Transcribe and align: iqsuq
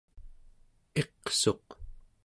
iqsuq 1.01 1.67